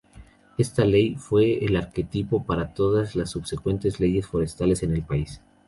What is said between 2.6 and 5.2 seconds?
todas las subsecuentes leyes forestales en el